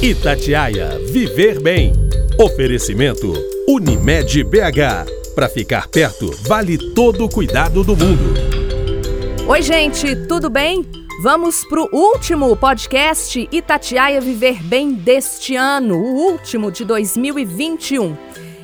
Itatiaia 0.00 0.96
Viver 1.10 1.60
Bem. 1.60 1.92
Oferecimento 2.40 3.32
Unimed 3.66 4.44
BH. 4.44 5.34
Para 5.34 5.48
ficar 5.48 5.88
perto, 5.88 6.30
vale 6.46 6.78
todo 6.94 7.24
o 7.24 7.28
cuidado 7.28 7.82
do 7.82 7.96
mundo. 7.96 8.32
Oi, 9.48 9.60
gente, 9.60 10.14
tudo 10.28 10.48
bem? 10.48 10.86
Vamos 11.20 11.64
pro 11.64 11.88
último 11.92 12.56
podcast 12.56 13.48
Itatiaia 13.50 14.20
Viver 14.20 14.62
Bem 14.62 14.92
deste 14.92 15.56
ano, 15.56 15.96
o 15.96 16.30
último 16.30 16.70
de 16.70 16.84
2021. 16.84 18.16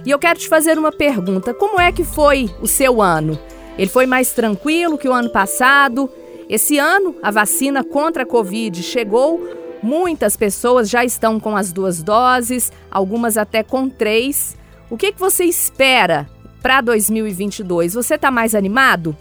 E 0.06 0.12
eu 0.12 0.20
quero 0.20 0.38
te 0.38 0.48
fazer 0.48 0.78
uma 0.78 0.92
pergunta: 0.92 1.52
como 1.52 1.80
é 1.80 1.90
que 1.90 2.04
foi 2.04 2.48
o 2.62 2.68
seu 2.68 3.02
ano? 3.02 3.36
Ele 3.76 3.90
foi 3.90 4.06
mais 4.06 4.30
tranquilo 4.30 4.96
que 4.96 5.08
o 5.08 5.12
ano 5.12 5.30
passado? 5.30 6.08
Esse 6.48 6.78
ano, 6.78 7.16
a 7.20 7.32
vacina 7.32 7.82
contra 7.82 8.22
a 8.22 8.26
Covid 8.26 8.80
chegou 8.84 9.63
Muitas 9.84 10.34
pessoas 10.34 10.88
já 10.88 11.04
estão 11.04 11.38
com 11.38 11.54
as 11.54 11.70
duas 11.70 12.02
doses, 12.02 12.72
algumas 12.90 13.36
até 13.36 13.62
com 13.62 13.86
três. 13.86 14.56
O 14.88 14.96
que, 14.96 15.12
que 15.12 15.20
você 15.20 15.44
espera 15.44 16.26
para 16.62 16.80
2022? 16.80 17.92
Você 17.92 18.14
está 18.14 18.30
mais 18.30 18.54
animado? 18.54 19.14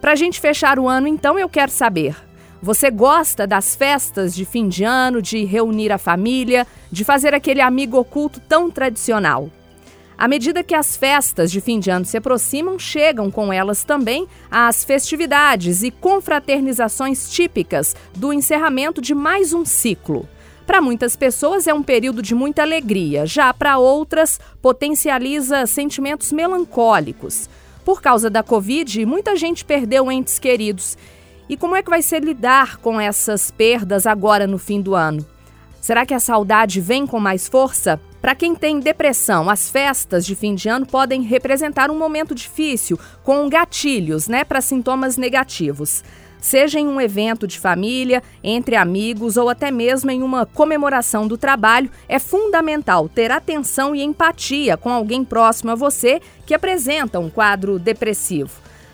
Para 0.00 0.12
a 0.12 0.14
gente 0.14 0.40
fechar 0.40 0.78
o 0.78 0.88
ano, 0.88 1.06
então, 1.06 1.38
eu 1.38 1.50
quero 1.50 1.70
saber. 1.70 2.16
Você 2.62 2.90
gosta 2.90 3.46
das 3.46 3.76
festas 3.76 4.34
de 4.34 4.46
fim 4.46 4.70
de 4.70 4.84
ano, 4.84 5.20
de 5.20 5.44
reunir 5.44 5.92
a 5.92 5.98
família, 5.98 6.66
de 6.90 7.04
fazer 7.04 7.34
aquele 7.34 7.60
amigo 7.60 7.98
oculto 7.98 8.40
tão 8.40 8.70
tradicional? 8.70 9.50
À 10.20 10.28
medida 10.28 10.62
que 10.62 10.74
as 10.74 10.98
festas 10.98 11.50
de 11.50 11.62
fim 11.62 11.80
de 11.80 11.88
ano 11.88 12.04
se 12.04 12.18
aproximam, 12.18 12.78
chegam 12.78 13.30
com 13.30 13.50
elas 13.50 13.84
também 13.84 14.28
as 14.50 14.84
festividades 14.84 15.82
e 15.82 15.90
confraternizações 15.90 17.30
típicas 17.30 17.96
do 18.14 18.30
encerramento 18.30 19.00
de 19.00 19.14
mais 19.14 19.54
um 19.54 19.64
ciclo. 19.64 20.28
Para 20.66 20.82
muitas 20.82 21.16
pessoas 21.16 21.66
é 21.66 21.72
um 21.72 21.82
período 21.82 22.20
de 22.20 22.34
muita 22.34 22.60
alegria, 22.60 23.24
já 23.24 23.54
para 23.54 23.78
outras 23.78 24.38
potencializa 24.60 25.64
sentimentos 25.64 26.32
melancólicos. 26.32 27.48
Por 27.82 28.02
causa 28.02 28.28
da 28.28 28.42
Covid, 28.42 29.06
muita 29.06 29.34
gente 29.36 29.64
perdeu 29.64 30.12
entes 30.12 30.38
queridos. 30.38 30.98
E 31.48 31.56
como 31.56 31.74
é 31.74 31.82
que 31.82 31.88
vai 31.88 32.02
ser 32.02 32.22
lidar 32.22 32.76
com 32.76 33.00
essas 33.00 33.50
perdas 33.50 34.06
agora 34.06 34.46
no 34.46 34.58
fim 34.58 34.82
do 34.82 34.94
ano? 34.94 35.24
Será 35.80 36.04
que 36.04 36.12
a 36.12 36.20
saudade 36.20 36.80
vem 36.80 37.06
com 37.06 37.18
mais 37.18 37.48
força? 37.48 37.98
Para 38.20 38.34
quem 38.34 38.54
tem 38.54 38.80
depressão, 38.80 39.48
as 39.48 39.70
festas 39.70 40.26
de 40.26 40.36
fim 40.36 40.54
de 40.54 40.68
ano 40.68 40.84
podem 40.84 41.22
representar 41.22 41.90
um 41.90 41.98
momento 41.98 42.34
difícil, 42.34 42.98
com 43.24 43.48
gatilhos, 43.48 44.28
né, 44.28 44.44
para 44.44 44.60
sintomas 44.60 45.16
negativos. 45.16 46.04
Seja 46.38 46.78
em 46.78 46.86
um 46.86 47.00
evento 47.00 47.46
de 47.46 47.58
família, 47.58 48.22
entre 48.44 48.76
amigos 48.76 49.38
ou 49.38 49.48
até 49.48 49.70
mesmo 49.70 50.10
em 50.10 50.22
uma 50.22 50.44
comemoração 50.44 51.26
do 51.26 51.38
trabalho, 51.38 51.90
é 52.08 52.18
fundamental 52.18 53.08
ter 53.08 53.30
atenção 53.30 53.94
e 53.94 54.02
empatia 54.02 54.76
com 54.76 54.90
alguém 54.90 55.24
próximo 55.24 55.70
a 55.70 55.74
você 55.74 56.20
que 56.44 56.54
apresenta 56.54 57.18
um 57.18 57.30
quadro 57.30 57.78
depressivo. 57.78 58.50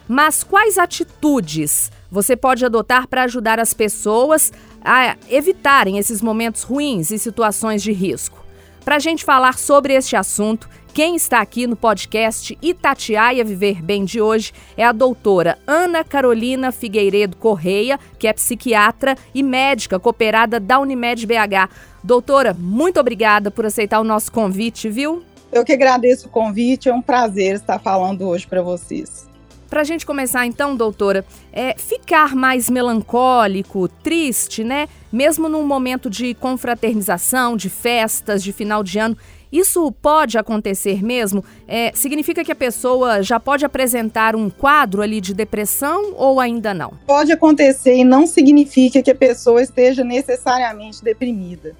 Mas 0.08 0.44
quais 0.44 0.78
atitudes 0.78 1.90
você 2.16 2.34
pode 2.34 2.64
adotar 2.64 3.06
para 3.06 3.24
ajudar 3.24 3.60
as 3.60 3.74
pessoas 3.74 4.50
a 4.82 5.16
evitarem 5.28 5.98
esses 5.98 6.22
momentos 6.22 6.62
ruins 6.62 7.10
e 7.10 7.18
situações 7.18 7.82
de 7.82 7.92
risco? 7.92 8.42
Para 8.82 8.96
a 8.96 8.98
gente 8.98 9.22
falar 9.22 9.58
sobre 9.58 9.92
este 9.92 10.16
assunto, 10.16 10.66
quem 10.94 11.14
está 11.14 11.42
aqui 11.42 11.66
no 11.66 11.76
podcast 11.76 12.56
Itatiaia 12.62 13.44
Viver 13.44 13.82
Bem 13.82 14.02
de 14.06 14.18
hoje 14.18 14.54
é 14.78 14.84
a 14.86 14.92
doutora 14.92 15.58
Ana 15.66 16.02
Carolina 16.02 16.72
Figueiredo 16.72 17.36
Correia, 17.36 18.00
que 18.18 18.26
é 18.26 18.32
psiquiatra 18.32 19.14
e 19.34 19.42
médica 19.42 20.00
cooperada 20.00 20.58
da 20.58 20.78
Unimed 20.78 21.26
BH. 21.26 21.68
Doutora, 22.02 22.56
muito 22.58 22.98
obrigada 22.98 23.50
por 23.50 23.66
aceitar 23.66 24.00
o 24.00 24.04
nosso 24.04 24.32
convite, 24.32 24.88
viu? 24.88 25.22
Eu 25.52 25.66
que 25.66 25.72
agradeço 25.74 26.28
o 26.28 26.30
convite, 26.30 26.88
é 26.88 26.94
um 26.94 27.02
prazer 27.02 27.56
estar 27.56 27.78
falando 27.78 28.26
hoje 28.26 28.46
para 28.46 28.62
vocês. 28.62 29.28
Para 29.68 29.80
a 29.80 29.84
gente 29.84 30.06
começar 30.06 30.46
então, 30.46 30.76
doutora, 30.76 31.24
é, 31.52 31.74
ficar 31.76 32.34
mais 32.34 32.70
melancólico, 32.70 33.88
triste, 33.88 34.62
né? 34.62 34.88
Mesmo 35.12 35.48
num 35.48 35.64
momento 35.64 36.08
de 36.08 36.34
confraternização, 36.34 37.56
de 37.56 37.68
festas, 37.68 38.42
de 38.42 38.52
final 38.52 38.82
de 38.82 38.98
ano, 38.98 39.16
isso 39.50 39.90
pode 40.02 40.36
acontecer 40.36 41.02
mesmo? 41.02 41.44
É, 41.66 41.92
significa 41.94 42.44
que 42.44 42.52
a 42.52 42.56
pessoa 42.56 43.22
já 43.22 43.38
pode 43.38 43.64
apresentar 43.64 44.34
um 44.36 44.50
quadro 44.50 45.02
ali 45.02 45.20
de 45.20 45.32
depressão 45.32 46.12
ou 46.16 46.40
ainda 46.40 46.74
não? 46.74 46.92
Pode 47.06 47.32
acontecer 47.32 47.96
e 47.96 48.04
não 48.04 48.26
significa 48.26 49.02
que 49.02 49.10
a 49.10 49.14
pessoa 49.14 49.62
esteja 49.62 50.04
necessariamente 50.04 51.02
deprimida. 51.02 51.74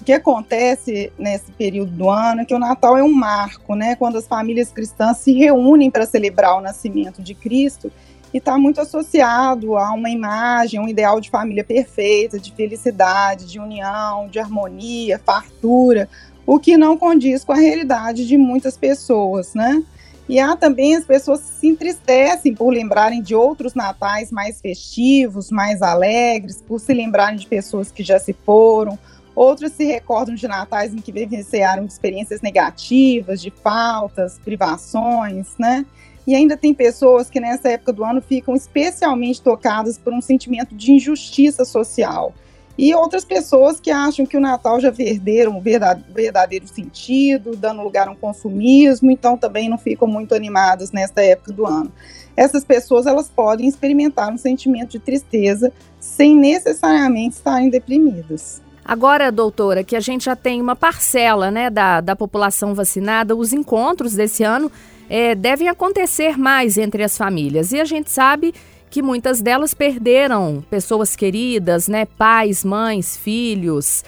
O 0.00 0.04
que 0.04 0.12
acontece 0.12 1.12
nesse 1.18 1.50
período 1.52 1.90
do 1.90 2.08
ano 2.08 2.42
é 2.42 2.44
que 2.44 2.54
o 2.54 2.58
Natal 2.58 2.96
é 2.96 3.02
um 3.02 3.12
marco, 3.12 3.74
né? 3.74 3.96
Quando 3.96 4.16
as 4.16 4.26
famílias 4.26 4.70
cristãs 4.70 5.18
se 5.18 5.32
reúnem 5.32 5.90
para 5.90 6.06
celebrar 6.06 6.56
o 6.56 6.60
nascimento 6.60 7.20
de 7.20 7.34
Cristo 7.34 7.90
e 8.32 8.38
está 8.38 8.56
muito 8.56 8.80
associado 8.80 9.76
a 9.76 9.90
uma 9.92 10.08
imagem, 10.08 10.80
um 10.80 10.88
ideal 10.88 11.20
de 11.20 11.30
família 11.30 11.64
perfeita, 11.64 12.38
de 12.38 12.52
felicidade, 12.52 13.46
de 13.46 13.58
união, 13.58 14.28
de 14.28 14.38
harmonia, 14.38 15.18
fartura, 15.18 16.08
o 16.46 16.58
que 16.58 16.76
não 16.76 16.96
condiz 16.96 17.44
com 17.44 17.52
a 17.52 17.56
realidade 17.56 18.26
de 18.26 18.38
muitas 18.38 18.76
pessoas, 18.76 19.54
né? 19.54 19.82
E 20.28 20.38
há 20.38 20.54
também 20.54 20.94
as 20.94 21.06
pessoas 21.06 21.40
que 21.40 21.60
se 21.60 21.66
entristecem 21.68 22.54
por 22.54 22.68
lembrarem 22.68 23.22
de 23.22 23.34
outros 23.34 23.74
natais 23.74 24.30
mais 24.30 24.60
festivos, 24.60 25.50
mais 25.50 25.80
alegres, 25.80 26.62
por 26.66 26.78
se 26.78 26.92
lembrarem 26.92 27.38
de 27.38 27.46
pessoas 27.46 27.90
que 27.90 28.02
já 28.02 28.18
se 28.18 28.34
foram, 28.34 28.98
Outros 29.38 29.70
se 29.70 29.84
recordam 29.84 30.34
de 30.34 30.48
natais 30.48 30.92
em 30.92 30.96
que 30.96 31.12
vivenciaram 31.12 31.84
experiências 31.84 32.40
negativas, 32.40 33.40
de 33.40 33.52
faltas, 33.52 34.36
privações, 34.36 35.54
né? 35.56 35.86
E 36.26 36.34
ainda 36.34 36.56
tem 36.56 36.74
pessoas 36.74 37.30
que 37.30 37.38
nessa 37.38 37.68
época 37.68 37.92
do 37.92 38.04
ano 38.04 38.20
ficam 38.20 38.56
especialmente 38.56 39.40
tocadas 39.40 39.96
por 39.96 40.12
um 40.12 40.20
sentimento 40.20 40.74
de 40.74 40.90
injustiça 40.90 41.64
social. 41.64 42.34
E 42.76 42.92
outras 42.92 43.24
pessoas 43.24 43.78
que 43.78 43.92
acham 43.92 44.26
que 44.26 44.36
o 44.36 44.40
Natal 44.40 44.80
já 44.80 44.90
perderam 44.90 45.56
o 45.56 45.62
verdadeiro 45.62 46.66
sentido, 46.66 47.54
dando 47.54 47.80
lugar 47.80 48.08
a 48.08 48.10
um 48.10 48.16
consumismo, 48.16 49.08
então 49.08 49.36
também 49.36 49.68
não 49.68 49.78
ficam 49.78 50.08
muito 50.08 50.34
animadas 50.34 50.90
nessa 50.90 51.22
época 51.22 51.52
do 51.52 51.64
ano. 51.64 51.92
Essas 52.36 52.64
pessoas 52.64 53.06
elas 53.06 53.28
podem 53.28 53.68
experimentar 53.68 54.32
um 54.32 54.36
sentimento 54.36 54.90
de 54.90 54.98
tristeza 54.98 55.72
sem 56.00 56.34
necessariamente 56.34 57.36
estarem 57.36 57.70
deprimidas. 57.70 58.66
Agora, 58.88 59.30
doutora, 59.30 59.84
que 59.84 59.94
a 59.94 60.00
gente 60.00 60.24
já 60.24 60.34
tem 60.34 60.62
uma 60.62 60.74
parcela 60.74 61.50
né, 61.50 61.68
da, 61.68 62.00
da 62.00 62.16
população 62.16 62.74
vacinada, 62.74 63.36
os 63.36 63.52
encontros 63.52 64.14
desse 64.14 64.42
ano 64.42 64.72
é, 65.10 65.34
devem 65.34 65.68
acontecer 65.68 66.38
mais 66.38 66.78
entre 66.78 67.02
as 67.02 67.14
famílias. 67.14 67.70
E 67.72 67.78
a 67.78 67.84
gente 67.84 68.10
sabe 68.10 68.54
que 68.88 69.02
muitas 69.02 69.42
delas 69.42 69.74
perderam 69.74 70.64
pessoas 70.70 71.14
queridas, 71.14 71.86
né, 71.86 72.06
pais, 72.06 72.64
mães, 72.64 73.14
filhos. 73.14 74.02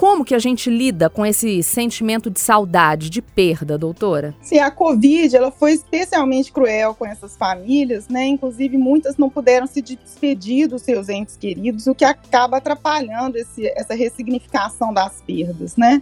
Como 0.00 0.24
que 0.24 0.34
a 0.34 0.38
gente 0.38 0.70
lida 0.70 1.10
com 1.10 1.26
esse 1.26 1.62
sentimento 1.62 2.30
de 2.30 2.40
saudade, 2.40 3.10
de 3.10 3.20
perda, 3.20 3.76
doutora? 3.76 4.34
Sim, 4.40 4.58
a 4.58 4.70
Covid 4.70 5.36
ela 5.36 5.50
foi 5.50 5.72
especialmente 5.72 6.50
cruel 6.50 6.94
com 6.94 7.04
essas 7.04 7.36
famílias, 7.36 8.08
né? 8.08 8.24
Inclusive, 8.26 8.78
muitas 8.78 9.18
não 9.18 9.28
puderam 9.28 9.66
se 9.66 9.82
despedir 9.82 10.68
dos 10.68 10.80
seus 10.80 11.10
entes 11.10 11.36
queridos, 11.36 11.86
o 11.86 11.94
que 11.94 12.06
acaba 12.06 12.56
atrapalhando 12.56 13.36
esse, 13.36 13.66
essa 13.76 13.94
ressignificação 13.94 14.90
das 14.90 15.20
perdas, 15.20 15.76
né? 15.76 16.00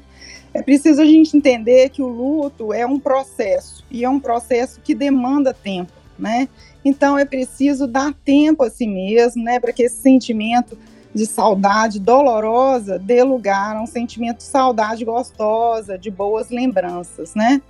É 0.55 0.63
preciso 0.63 1.03
a 1.03 1.05
gente 1.05 1.37
entender 1.37 1.89
que 1.89 2.01
o 2.01 2.07
luto 2.07 2.73
é 2.73 2.87
um 2.87 3.01
processo 3.01 3.85
e 3.91 4.05
é 4.05 4.09
um 4.09 4.21
processo 4.21 4.81
que 4.81 4.95
demanda 4.95 5.53
tempo, 5.53 5.91
né? 6.17 6.49
Então 6.85 7.19
é 7.19 7.25
preciso 7.25 7.85
dar 7.85 8.15
tempo 8.25 8.63
a 8.63 8.71
si 8.71 8.87
mesmo, 8.87 9.43
né, 9.43 9.59
para 9.59 9.73
que 9.73 9.83
esse 9.83 9.97
sentimento 9.97 10.79
de 11.19 11.27
saudade 11.27 11.99
dolorosa 11.99 12.99
dê 12.99 13.23
lugar 13.23 13.77
a 13.77 13.83
um 13.83 13.87
sentimento 13.87 14.39
de 14.39 14.45
saudade 14.45 15.05
gostosa, 15.05 15.99
de 15.99 16.11
boas 16.11 16.49
lembranças, 16.49 17.35
né? 17.35 17.61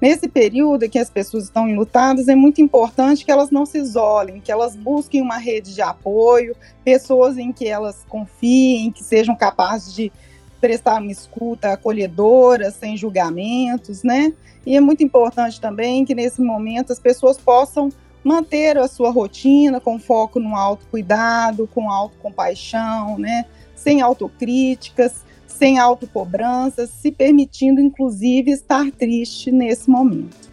Nesse 0.00 0.28
período 0.28 0.84
em 0.84 0.90
que 0.90 0.98
as 0.98 1.08
pessoas 1.08 1.44
estão 1.44 1.66
enlutadas, 1.66 2.28
é 2.28 2.34
muito 2.34 2.60
importante 2.60 3.24
que 3.24 3.30
elas 3.30 3.50
não 3.50 3.64
se 3.64 3.78
isolem, 3.78 4.40
que 4.40 4.52
elas 4.52 4.76
busquem 4.76 5.22
uma 5.22 5.38
rede 5.38 5.74
de 5.74 5.80
apoio, 5.80 6.54
pessoas 6.84 7.38
em 7.38 7.50
que 7.50 7.66
elas 7.66 8.04
confiem, 8.06 8.92
que 8.92 9.02
sejam 9.02 9.34
capazes 9.34 9.94
de 9.94 10.12
prestar 10.60 11.00
uma 11.00 11.10
escuta 11.10 11.72
acolhedora, 11.72 12.70
sem 12.70 12.96
julgamentos, 12.96 14.02
né? 14.02 14.34
E 14.66 14.76
é 14.76 14.80
muito 14.80 15.02
importante 15.02 15.60
também 15.60 16.04
que 16.04 16.14
nesse 16.14 16.42
momento 16.42 16.92
as 16.92 16.98
pessoas 16.98 17.38
possam 17.38 17.88
manter 18.26 18.76
a 18.76 18.88
sua 18.88 19.10
rotina 19.10 19.78
com 19.80 20.00
foco 20.00 20.40
no 20.40 20.56
autocuidado, 20.56 21.68
com 21.72 21.88
autocompaixão, 21.88 23.16
né? 23.20 23.44
Sem 23.76 24.00
autocríticas, 24.00 25.24
sem 25.46 25.78
autocobranças, 25.78 26.90
se 26.90 27.12
permitindo 27.12 27.80
inclusive 27.80 28.50
estar 28.50 28.90
triste 28.90 29.52
nesse 29.52 29.88
momento. 29.88 30.44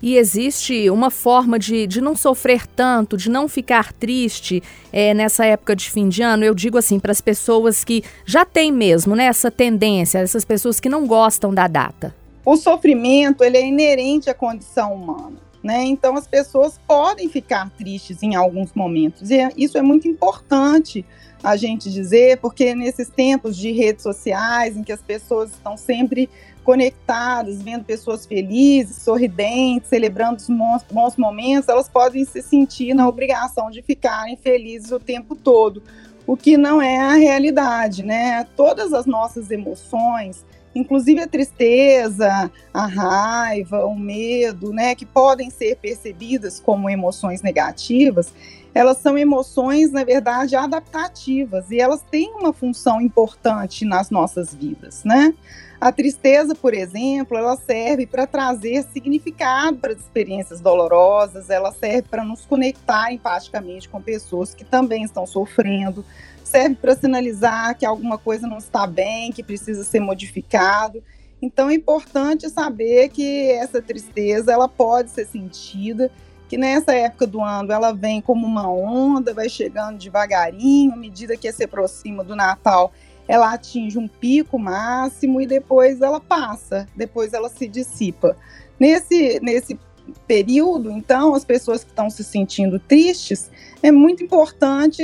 E 0.00 0.16
existe 0.16 0.88
uma 0.88 1.10
forma 1.10 1.58
de, 1.58 1.86
de 1.86 2.00
não 2.00 2.16
sofrer 2.16 2.66
tanto, 2.66 3.14
de 3.14 3.28
não 3.28 3.46
ficar 3.46 3.92
triste 3.92 4.62
é, 4.90 5.12
nessa 5.12 5.44
época 5.44 5.76
de 5.76 5.90
fim 5.90 6.08
de 6.08 6.22
ano? 6.22 6.44
Eu 6.44 6.54
digo 6.54 6.78
assim, 6.78 6.98
para 6.98 7.12
as 7.12 7.20
pessoas 7.20 7.84
que 7.84 8.02
já 8.24 8.46
têm 8.46 8.72
mesmo 8.72 9.14
né, 9.14 9.26
essa 9.26 9.50
tendência, 9.50 10.18
essas 10.18 10.46
pessoas 10.46 10.80
que 10.80 10.88
não 10.88 11.06
gostam 11.06 11.52
da 11.52 11.68
data. 11.68 12.14
O 12.42 12.56
sofrimento 12.56 13.44
ele 13.44 13.58
é 13.58 13.66
inerente 13.66 14.30
à 14.30 14.34
condição 14.34 14.94
humana. 14.94 15.51
Né? 15.62 15.84
Então, 15.84 16.16
as 16.16 16.26
pessoas 16.26 16.80
podem 16.88 17.28
ficar 17.28 17.70
tristes 17.70 18.22
em 18.22 18.34
alguns 18.34 18.72
momentos. 18.74 19.30
E 19.30 19.36
isso 19.56 19.78
é 19.78 19.82
muito 19.82 20.08
importante 20.08 21.04
a 21.42 21.56
gente 21.56 21.90
dizer, 21.90 22.38
porque 22.38 22.74
nesses 22.74 23.08
tempos 23.08 23.56
de 23.56 23.72
redes 23.72 24.02
sociais, 24.02 24.76
em 24.76 24.82
que 24.82 24.92
as 24.92 25.02
pessoas 25.02 25.50
estão 25.50 25.76
sempre 25.76 26.28
conectadas, 26.62 27.60
vendo 27.60 27.84
pessoas 27.84 28.24
felizes, 28.24 29.02
sorridentes, 29.02 29.88
celebrando 29.88 30.36
os 30.36 30.84
bons 30.90 31.16
momentos, 31.16 31.68
elas 31.68 31.88
podem 31.88 32.24
se 32.24 32.40
sentir 32.40 32.94
na 32.94 33.08
obrigação 33.08 33.70
de 33.70 33.82
ficarem 33.82 34.36
felizes 34.36 34.92
o 34.92 35.00
tempo 35.00 35.34
todo, 35.34 35.82
o 36.24 36.36
que 36.36 36.56
não 36.56 36.80
é 36.80 36.98
a 36.98 37.14
realidade, 37.14 38.04
né? 38.04 38.46
Todas 38.56 38.92
as 38.92 39.06
nossas 39.06 39.50
emoções, 39.50 40.44
inclusive 40.74 41.20
a 41.20 41.26
tristeza, 41.26 42.50
a 42.72 42.86
raiva, 42.86 43.84
o 43.84 43.94
medo, 43.94 44.72
né, 44.72 44.94
que 44.94 45.06
podem 45.06 45.50
ser 45.50 45.76
percebidas 45.76 46.58
como 46.60 46.88
emoções 46.88 47.42
negativas, 47.42 48.32
elas 48.74 48.98
são 48.98 49.18
emoções, 49.18 49.92
na 49.92 50.02
verdade, 50.02 50.56
adaptativas 50.56 51.70
e 51.70 51.78
elas 51.78 52.02
têm 52.10 52.32
uma 52.34 52.52
função 52.52 53.00
importante 53.00 53.84
nas 53.84 54.10
nossas 54.10 54.54
vidas, 54.54 55.04
né? 55.04 55.34
A 55.78 55.90
tristeza, 55.90 56.54
por 56.54 56.72
exemplo, 56.72 57.36
ela 57.36 57.56
serve 57.56 58.06
para 58.06 58.24
trazer 58.24 58.84
significado 58.92 59.78
para 59.78 59.92
as 59.92 59.98
experiências 59.98 60.60
dolorosas, 60.60 61.50
ela 61.50 61.72
serve 61.72 62.02
para 62.02 62.24
nos 62.24 62.46
conectar 62.46 63.12
empaticamente 63.12 63.88
com 63.88 64.00
pessoas 64.00 64.54
que 64.54 64.64
também 64.64 65.02
estão 65.02 65.26
sofrendo, 65.26 66.04
serve 66.52 66.76
para 66.76 66.94
sinalizar 66.94 67.76
que 67.76 67.86
alguma 67.86 68.18
coisa 68.18 68.46
não 68.46 68.58
está 68.58 68.86
bem, 68.86 69.32
que 69.32 69.42
precisa 69.42 69.82
ser 69.82 70.00
modificado. 70.00 71.02
Então 71.40 71.70
é 71.70 71.74
importante 71.74 72.48
saber 72.50 73.08
que 73.08 73.50
essa 73.50 73.80
tristeza 73.80 74.52
ela 74.52 74.68
pode 74.68 75.10
ser 75.10 75.26
sentida 75.26 76.10
que 76.52 76.58
nessa 76.58 76.92
época 76.94 77.26
do 77.26 77.40
ano 77.40 77.72
ela 77.72 77.92
vem 77.92 78.20
como 78.20 78.46
uma 78.46 78.70
onda, 78.70 79.32
vai 79.32 79.48
chegando 79.48 79.96
devagarinho, 79.96 80.92
à 80.92 80.96
medida 80.96 81.34
que 81.34 81.50
se 81.50 81.64
aproxima 81.64 82.22
do 82.22 82.36
Natal, 82.36 82.92
ela 83.26 83.54
atinge 83.54 83.96
um 83.96 84.06
pico 84.06 84.58
máximo 84.58 85.40
e 85.40 85.46
depois 85.46 86.02
ela 86.02 86.20
passa, 86.20 86.86
depois 86.94 87.32
ela 87.32 87.48
se 87.48 87.66
dissipa. 87.66 88.36
Nesse, 88.78 89.40
nesse 89.40 89.80
período, 90.26 90.90
então, 90.90 91.34
as 91.34 91.42
pessoas 91.42 91.82
que 91.82 91.88
estão 91.88 92.10
se 92.10 92.22
sentindo 92.22 92.78
tristes, 92.78 93.50
é 93.82 93.90
muito 93.90 94.22
importante 94.22 95.02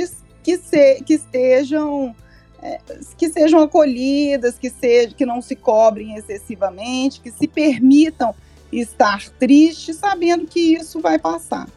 que, 0.49 0.57
se, 0.57 1.03
que 1.03 1.13
estejam 1.13 2.15
é, 2.61 2.79
que 3.17 3.29
sejam 3.29 3.61
acolhidas, 3.61 4.57
que, 4.57 4.69
seja, 4.69 5.13
que 5.13 5.25
não 5.25 5.41
se 5.41 5.55
cobrem 5.55 6.15
excessivamente, 6.15 7.21
que 7.21 7.31
se 7.31 7.47
permitam 7.47 8.33
estar 8.71 9.29
triste 9.31 9.93
sabendo 9.93 10.45
que 10.45 10.75
isso 10.75 10.99
vai 10.99 11.17
passar. 11.17 11.67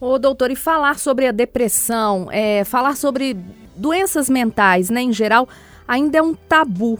Ô, 0.00 0.18
doutor, 0.18 0.50
e 0.50 0.56
falar 0.56 0.98
sobre 0.98 1.26
a 1.26 1.32
depressão, 1.32 2.28
é, 2.30 2.64
falar 2.64 2.96
sobre 2.96 3.36
doenças 3.76 4.28
mentais, 4.28 4.90
né, 4.90 5.02
em 5.02 5.12
geral, 5.12 5.48
ainda 5.86 6.18
é 6.18 6.22
um 6.22 6.34
tabu. 6.34 6.98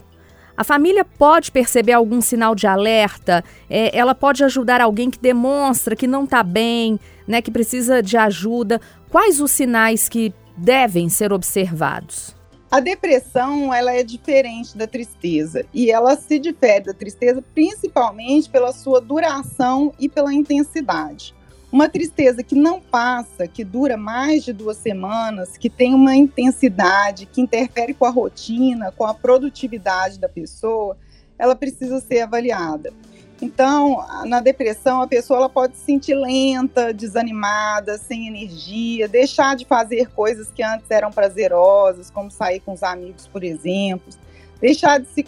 A 0.57 0.63
família 0.63 1.03
pode 1.03 1.51
perceber 1.51 1.91
algum 1.91 2.21
sinal 2.21 2.55
de 2.55 2.65
alerta, 2.65 3.43
é, 3.69 3.95
ela 3.95 4.15
pode 4.15 4.43
ajudar 4.43 4.79
alguém 4.79 5.11
que 5.11 5.19
demonstra 5.19 5.95
que 5.95 6.07
não 6.07 6.23
está 6.23 6.41
bem, 6.41 6.97
né, 7.27 7.41
que 7.41 7.51
precisa 7.51 8.01
de 8.01 8.15
ajuda. 8.15 8.79
Quais 9.09 9.41
os 9.41 9.51
sinais 9.51 10.07
que 10.07 10.33
devem 10.57 11.09
ser 11.09 11.33
observados? 11.33 12.35
A 12.69 12.79
depressão, 12.79 13.73
ela 13.73 13.93
é 13.93 14.03
diferente 14.03 14.77
da 14.77 14.85
tristeza 14.85 15.65
e 15.73 15.89
ela 15.89 16.15
se 16.15 16.37
difere 16.37 16.85
da 16.85 16.93
tristeza 16.93 17.41
principalmente 17.53 18.49
pela 18.49 18.73
sua 18.73 18.99
duração 18.99 19.93
e 19.99 20.09
pela 20.09 20.33
intensidade. 20.33 21.33
Uma 21.71 21.89
tristeza 21.89 22.43
que 22.43 22.55
não 22.55 22.79
passa, 22.79 23.47
que 23.47 23.63
dura 23.63 23.97
mais 23.97 24.43
de 24.43 24.53
duas 24.53 24.77
semanas, 24.77 25.57
que 25.57 25.69
tem 25.69 25.93
uma 25.93 26.15
intensidade, 26.15 27.25
que 27.25 27.41
interfere 27.41 27.93
com 27.93 28.05
a 28.05 28.09
rotina, 28.09 28.91
com 28.91 29.05
a 29.05 29.13
produtividade 29.13 30.19
da 30.19 30.29
pessoa, 30.29 30.97
ela 31.37 31.55
precisa 31.55 31.99
ser 31.99 32.21
avaliada. 32.21 32.93
Então, 33.41 34.05
na 34.25 34.39
depressão, 34.39 35.01
a 35.01 35.07
pessoa 35.07 35.39
ela 35.39 35.49
pode 35.49 35.75
se 35.75 35.83
sentir 35.83 36.15
lenta, 36.15 36.93
desanimada, 36.93 37.97
sem 37.97 38.27
energia, 38.27 39.07
deixar 39.07 39.55
de 39.55 39.65
fazer 39.65 40.09
coisas 40.11 40.49
que 40.51 40.63
antes 40.63 40.89
eram 40.89 41.11
prazerosas, 41.11 42.09
como 42.09 42.31
sair 42.31 42.61
com 42.61 42.73
os 42.73 42.81
amigos, 42.81 43.27
por 43.27 43.43
exemplo, 43.43 44.13
deixar 44.61 44.99
de 44.99 45.07
se 45.07 45.23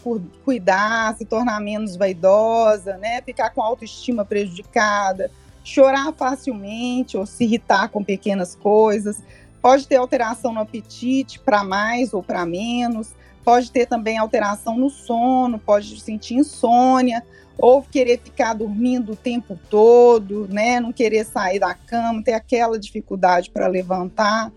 cuidar, 0.45 1.15
se 1.17 1.25
tornar 1.25 1.59
menos 1.59 1.97
vaidosa, 1.97 2.97
né? 2.97 3.21
ficar 3.21 3.49
com 3.49 3.61
a 3.61 3.65
autoestima 3.65 4.23
prejudicada, 4.23 5.29
chorar 5.63 6.13
facilmente 6.13 7.17
ou 7.17 7.25
se 7.25 7.43
irritar 7.43 7.89
com 7.89 8.01
pequenas 8.01 8.55
coisas, 8.55 9.21
pode 9.61 9.85
ter 9.85 9.97
alteração 9.97 10.53
no 10.53 10.61
apetite 10.61 11.39
para 11.39 11.61
mais 11.61 12.13
ou 12.13 12.23
para 12.23 12.45
menos, 12.45 13.13
pode 13.47 13.71
ter 13.71 13.85
também 13.85 14.17
alteração 14.17 14.77
no 14.77 14.89
sono, 14.89 15.57
pode 15.57 16.01
sentir 16.01 16.33
insônia 16.33 17.23
ou 17.57 17.81
querer 17.81 18.19
ficar 18.19 18.53
dormindo 18.53 19.13
o 19.13 19.15
tempo 19.15 19.57
todo, 19.69 20.49
né, 20.49 20.81
não 20.81 20.91
querer 20.91 21.23
sair 21.23 21.57
da 21.57 21.73
cama, 21.73 22.21
ter 22.21 22.33
aquela 22.33 22.77
dificuldade 22.77 23.49
para 23.49 23.67
levantar. 23.67 24.51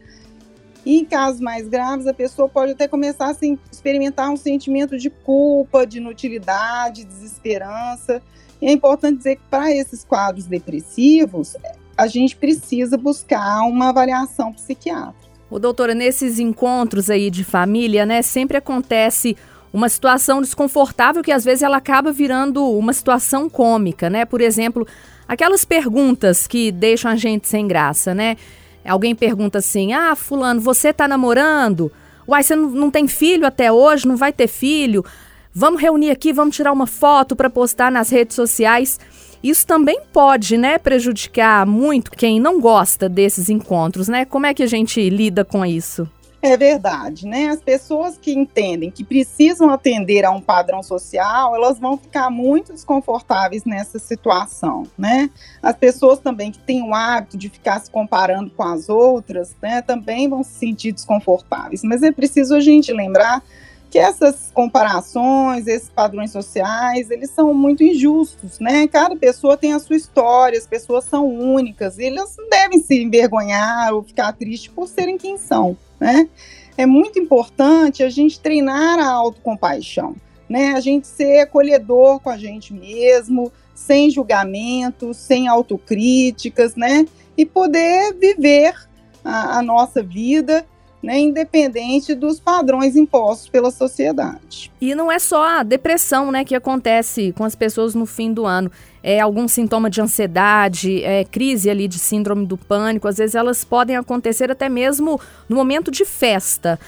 E 0.84 0.98
em 0.98 1.04
casos 1.04 1.40
mais 1.40 1.68
graves, 1.68 2.08
a 2.08 2.12
pessoa 2.12 2.48
pode 2.48 2.72
até 2.72 2.88
começar 2.88 3.28
a 3.28 3.36
experimentar 3.70 4.28
um 4.28 4.36
sentimento 4.36 4.98
de 4.98 5.08
culpa, 5.08 5.86
de 5.86 5.98
inutilidade, 5.98 7.04
desesperança. 7.04 8.20
E 8.60 8.66
é 8.66 8.72
importante 8.72 9.18
dizer 9.18 9.36
que 9.36 9.42
para 9.48 9.70
esses 9.70 10.02
quadros 10.02 10.46
depressivos, 10.46 11.56
a 11.96 12.08
gente 12.08 12.34
precisa 12.34 12.96
buscar 12.96 13.60
uma 13.68 13.90
avaliação 13.90 14.52
psiquiátrica. 14.52 15.29
O 15.50 15.58
doutora, 15.58 15.94
nesses 15.94 16.38
encontros 16.38 17.10
aí 17.10 17.28
de 17.28 17.42
família, 17.42 18.06
né, 18.06 18.22
sempre 18.22 18.56
acontece 18.56 19.36
uma 19.72 19.88
situação 19.88 20.40
desconfortável 20.40 21.22
que 21.22 21.32
às 21.32 21.44
vezes 21.44 21.62
ela 21.62 21.76
acaba 21.76 22.12
virando 22.12 22.64
uma 22.70 22.92
situação 22.92 23.48
cômica, 23.48 24.08
né? 24.10 24.24
Por 24.24 24.40
exemplo, 24.40 24.86
aquelas 25.28 25.64
perguntas 25.64 26.46
que 26.46 26.72
deixam 26.72 27.10
a 27.10 27.16
gente 27.16 27.48
sem 27.48 27.66
graça, 27.66 28.14
né? 28.14 28.36
Alguém 28.84 29.14
pergunta 29.14 29.58
assim: 29.58 29.92
"Ah, 29.92 30.16
fulano, 30.16 30.60
você 30.60 30.92
tá 30.92 31.06
namorando? 31.06 31.90
Uai, 32.26 32.42
você 32.42 32.56
não, 32.56 32.70
não 32.70 32.90
tem 32.90 33.06
filho 33.06 33.46
até 33.46 33.70
hoje, 33.70 34.08
não 34.08 34.16
vai 34.16 34.32
ter 34.32 34.48
filho? 34.48 35.04
Vamos 35.52 35.80
reunir 35.80 36.10
aqui, 36.10 36.32
vamos 36.32 36.56
tirar 36.56 36.72
uma 36.72 36.86
foto 36.86 37.36
para 37.36 37.50
postar 37.50 37.92
nas 37.92 38.10
redes 38.10 38.34
sociais." 38.34 38.98
Isso 39.42 39.66
também 39.66 40.00
pode, 40.12 40.56
né, 40.58 40.78
prejudicar 40.78 41.66
muito 41.66 42.10
quem 42.10 42.38
não 42.38 42.60
gosta 42.60 43.08
desses 43.08 43.48
encontros, 43.48 44.08
né? 44.08 44.24
Como 44.24 44.46
é 44.46 44.52
que 44.52 44.62
a 44.62 44.66
gente 44.66 45.08
lida 45.08 45.44
com 45.44 45.64
isso? 45.64 46.08
É 46.42 46.56
verdade, 46.56 47.26
né? 47.26 47.48
As 47.48 47.60
pessoas 47.60 48.16
que 48.16 48.32
entendem 48.32 48.90
que 48.90 49.04
precisam 49.04 49.68
atender 49.68 50.24
a 50.24 50.30
um 50.30 50.40
padrão 50.40 50.82
social, 50.82 51.54
elas 51.54 51.78
vão 51.78 51.98
ficar 51.98 52.30
muito 52.30 52.72
desconfortáveis 52.72 53.64
nessa 53.66 53.98
situação, 53.98 54.84
né? 54.96 55.28
As 55.62 55.76
pessoas 55.76 56.18
também 56.18 56.50
que 56.50 56.58
têm 56.58 56.82
o 56.82 56.94
hábito 56.94 57.36
de 57.36 57.50
ficar 57.50 57.78
se 57.80 57.90
comparando 57.90 58.50
com 58.50 58.62
as 58.62 58.88
outras, 58.88 59.54
né, 59.60 59.82
também 59.82 60.28
vão 60.28 60.42
se 60.42 60.52
sentir 60.52 60.92
desconfortáveis. 60.92 61.82
Mas 61.84 62.02
é 62.02 62.10
preciso 62.10 62.54
a 62.54 62.60
gente 62.60 62.90
lembrar 62.90 63.42
que 63.90 63.98
essas 63.98 64.50
comparações, 64.54 65.66
esses 65.66 65.88
padrões 65.88 66.30
sociais, 66.30 67.10
eles 67.10 67.30
são 67.30 67.52
muito 67.52 67.82
injustos, 67.82 68.60
né? 68.60 68.86
Cada 68.86 69.16
pessoa 69.16 69.56
tem 69.56 69.72
a 69.72 69.78
sua 69.78 69.96
história, 69.96 70.58
as 70.58 70.66
pessoas 70.66 71.04
são 71.04 71.26
únicas, 71.26 71.98
e 71.98 72.06
elas 72.06 72.36
não 72.38 72.48
devem 72.48 72.80
se 72.80 73.02
envergonhar 73.02 73.92
ou 73.92 74.02
ficar 74.02 74.32
tristes 74.32 74.72
por 74.72 74.86
serem 74.86 75.18
quem 75.18 75.36
são 75.36 75.76
né? 76.00 76.28
É 76.76 76.86
muito 76.86 77.18
importante 77.18 78.02
a 78.02 78.08
gente 78.08 78.40
treinar 78.40 78.98
a 78.98 79.06
autocompaixão, 79.06 80.16
né? 80.48 80.72
A 80.72 80.80
gente 80.80 81.06
ser 81.06 81.40
acolhedor 81.40 82.18
com 82.20 82.30
a 82.30 82.38
gente 82.38 82.72
mesmo, 82.72 83.52
sem 83.74 84.10
julgamentos, 84.10 85.18
sem 85.18 85.46
autocríticas, 85.46 86.74
né? 86.74 87.06
E 87.36 87.44
poder 87.44 88.14
viver 88.14 88.74
a, 89.22 89.58
a 89.58 89.62
nossa 89.62 90.02
vida 90.02 90.64
né, 91.02 91.18
independente 91.18 92.14
dos 92.14 92.38
padrões 92.38 92.96
impostos 92.96 93.48
pela 93.48 93.70
sociedade. 93.70 94.70
E 94.80 94.94
não 94.94 95.10
é 95.10 95.18
só 95.18 95.60
a 95.60 95.62
depressão 95.62 96.30
né, 96.30 96.44
que 96.44 96.54
acontece 96.54 97.32
com 97.32 97.44
as 97.44 97.54
pessoas 97.54 97.94
no 97.94 98.06
fim 98.06 98.32
do 98.32 98.44
ano. 98.44 98.70
É 99.02 99.18
algum 99.18 99.48
sintoma 99.48 99.88
de 99.88 100.00
ansiedade, 100.00 101.02
é, 101.02 101.24
crise 101.24 101.70
ali 101.70 101.88
de 101.88 101.98
síndrome 101.98 102.44
do 102.44 102.56
pânico, 102.56 103.08
às 103.08 103.16
vezes 103.16 103.34
elas 103.34 103.64
podem 103.64 103.96
acontecer 103.96 104.50
até 104.50 104.68
mesmo 104.68 105.18
no 105.48 105.56
momento 105.56 105.90
de 105.90 106.04
festa. 106.04 106.78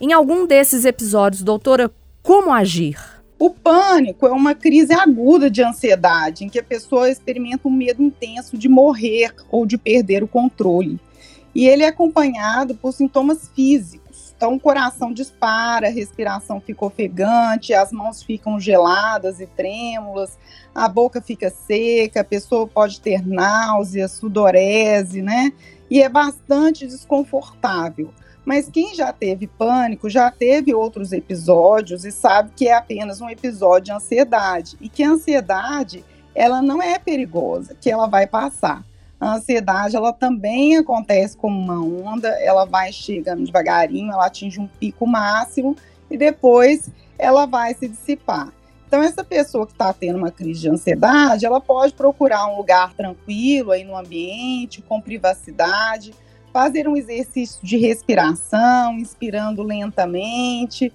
Em 0.00 0.12
algum 0.12 0.46
desses 0.46 0.84
episódios, 0.84 1.42
doutora, 1.42 1.90
como 2.22 2.52
agir? 2.52 2.98
O 3.38 3.50
pânico 3.50 4.26
é 4.26 4.30
uma 4.30 4.54
crise 4.54 4.92
aguda 4.92 5.50
de 5.50 5.62
ansiedade, 5.62 6.44
em 6.44 6.48
que 6.48 6.58
a 6.58 6.62
pessoa 6.62 7.10
experimenta 7.10 7.68
um 7.68 7.70
medo 7.70 8.02
intenso 8.02 8.56
de 8.56 8.68
morrer 8.68 9.34
ou 9.50 9.66
de 9.66 9.76
perder 9.76 10.22
o 10.24 10.28
controle. 10.28 10.98
E 11.54 11.68
ele 11.68 11.82
é 11.82 11.88
acompanhado 11.88 12.74
por 12.74 12.92
sintomas 12.92 13.48
físicos. 13.54 14.34
Então, 14.36 14.54
o 14.54 14.60
coração 14.60 15.12
dispara, 15.12 15.86
a 15.86 15.90
respiração 15.90 16.60
fica 16.60 16.84
ofegante, 16.84 17.72
as 17.72 17.92
mãos 17.92 18.22
ficam 18.22 18.58
geladas 18.58 19.40
e 19.40 19.46
trêmulas, 19.46 20.36
a 20.74 20.88
boca 20.88 21.22
fica 21.22 21.48
seca, 21.48 22.20
a 22.20 22.24
pessoa 22.24 22.66
pode 22.66 23.00
ter 23.00 23.26
náusea, 23.26 24.08
sudorese, 24.08 25.22
né? 25.22 25.52
E 25.88 26.02
é 26.02 26.08
bastante 26.08 26.86
desconfortável. 26.86 28.12
Mas 28.44 28.68
quem 28.68 28.94
já 28.94 29.12
teve 29.12 29.46
pânico 29.46 30.10
já 30.10 30.30
teve 30.30 30.74
outros 30.74 31.12
episódios 31.12 32.04
e 32.04 32.10
sabe 32.10 32.50
que 32.54 32.68
é 32.68 32.74
apenas 32.74 33.20
um 33.20 33.30
episódio 33.30 33.86
de 33.86 33.92
ansiedade 33.92 34.76
e 34.80 34.88
que 34.88 35.02
a 35.02 35.10
ansiedade 35.10 36.04
ela 36.34 36.60
não 36.60 36.82
é 36.82 36.98
perigosa, 36.98 37.76
que 37.80 37.90
ela 37.90 38.06
vai 38.06 38.26
passar. 38.26 38.84
A 39.24 39.36
ansiedade 39.36 39.96
ela 39.96 40.12
também 40.12 40.76
acontece 40.76 41.34
como 41.34 41.58
uma 41.58 41.80
onda, 41.80 42.28
ela 42.42 42.66
vai 42.66 42.92
chegando 42.92 43.42
devagarinho, 43.42 44.12
ela 44.12 44.26
atinge 44.26 44.60
um 44.60 44.66
pico 44.66 45.06
máximo 45.06 45.74
e 46.10 46.18
depois 46.18 46.90
ela 47.18 47.46
vai 47.46 47.72
se 47.72 47.88
dissipar. 47.88 48.52
Então, 48.86 49.02
essa 49.02 49.24
pessoa 49.24 49.66
que 49.66 49.72
está 49.72 49.94
tendo 49.94 50.18
uma 50.18 50.30
crise 50.30 50.60
de 50.60 50.68
ansiedade, 50.68 51.46
ela 51.46 51.58
pode 51.58 51.94
procurar 51.94 52.46
um 52.48 52.58
lugar 52.58 52.92
tranquilo 52.92 53.72
aí 53.72 53.82
no 53.82 53.96
ambiente, 53.96 54.82
com 54.82 55.00
privacidade, 55.00 56.12
fazer 56.52 56.86
um 56.86 56.94
exercício 56.94 57.64
de 57.64 57.78
respiração, 57.78 58.98
inspirando 58.98 59.62
lentamente, 59.62 60.92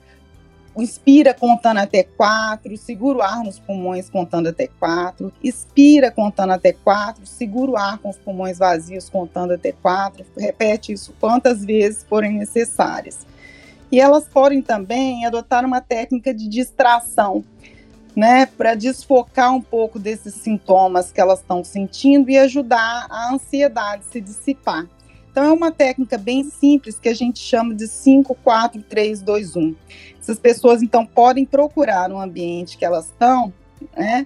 inspira 0.81 1.33
contando 1.33 1.77
até 1.77 2.03
quatro, 2.03 2.75
segura 2.77 3.19
o 3.19 3.21
ar 3.21 3.43
nos 3.43 3.59
pulmões 3.59 4.09
contando 4.09 4.47
até 4.47 4.67
quatro, 4.67 5.31
expira 5.43 6.11
contando 6.11 6.51
até 6.51 6.73
quatro, 6.73 7.25
segura 7.25 7.71
o 7.71 7.77
ar 7.77 7.97
com 7.97 8.09
os 8.09 8.17
pulmões 8.17 8.57
vazios 8.57 9.09
contando 9.09 9.53
até 9.53 9.71
quatro, 9.71 10.25
repete 10.37 10.91
isso 10.91 11.13
quantas 11.19 11.63
vezes 11.63 12.03
forem 12.03 12.33
necessárias. 12.33 13.25
E 13.91 13.99
elas 13.99 14.27
podem 14.27 14.61
também 14.61 15.25
adotar 15.25 15.65
uma 15.65 15.81
técnica 15.81 16.33
de 16.33 16.47
distração, 16.47 17.43
né, 18.15 18.45
para 18.45 18.75
desfocar 18.75 19.53
um 19.53 19.61
pouco 19.61 19.97
desses 19.97 20.33
sintomas 20.33 21.11
que 21.11 21.21
elas 21.21 21.39
estão 21.39 21.63
sentindo 21.63 22.29
e 22.29 22.37
ajudar 22.37 23.07
a 23.09 23.33
ansiedade 23.33 24.03
se 24.05 24.19
dissipar. 24.19 24.85
Então, 25.31 25.43
é 25.43 25.51
uma 25.51 25.71
técnica 25.71 26.17
bem 26.17 26.43
simples 26.43 26.99
que 26.99 27.09
a 27.09 27.13
gente 27.13 27.39
chama 27.39 27.73
de 27.73 27.87
5, 27.87 28.35
4, 28.35 28.81
3, 28.83 29.21
2, 29.21 29.55
1. 29.55 29.75
Essas 30.19 30.39
pessoas, 30.39 30.81
então, 30.81 31.05
podem 31.05 31.45
procurar 31.45 32.11
um 32.11 32.19
ambiente 32.19 32.77
que 32.77 32.85
elas 32.85 33.05
estão, 33.05 33.53
né, 33.95 34.25